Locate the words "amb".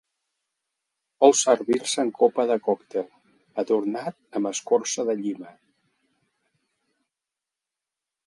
4.39-4.51